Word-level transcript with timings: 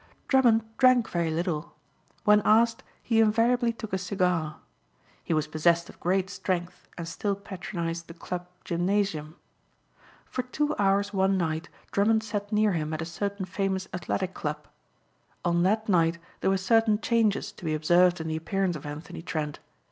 Drummond 0.27 0.63
drank 0.79 1.07
very 1.09 1.29
little. 1.29 1.75
When 2.23 2.41
asked 2.43 2.81
he 3.03 3.19
invariably 3.21 3.71
took 3.71 3.93
a 3.93 3.99
cigar. 3.99 4.55
He 5.23 5.31
was 5.31 5.45
possessed 5.45 5.89
of 5.89 5.99
great 5.99 6.27
strength 6.31 6.87
and 6.97 7.07
still 7.07 7.35
patronized 7.35 8.07
the 8.07 8.15
club 8.15 8.47
gymnasium. 8.65 9.35
For 10.25 10.41
two 10.41 10.73
hours 10.79 11.13
one 11.13 11.37
night 11.37 11.69
Drummond 11.91 12.23
sat 12.23 12.51
near 12.51 12.71
him 12.71 12.95
at 12.95 13.03
a 13.03 13.05
certain 13.05 13.45
famous 13.45 13.87
athletic 13.93 14.33
club. 14.33 14.67
On 15.45 15.61
that 15.61 15.87
night 15.87 16.17
there 16.39 16.49
were 16.49 16.57
certain 16.57 16.99
changes 16.99 17.51
to 17.51 17.63
be 17.63 17.75
observed 17.75 18.19
in 18.19 18.27
the 18.27 18.37
appearance 18.37 18.75
of 18.75 18.87
Anthony 18.87 19.21
Trent. 19.21 19.59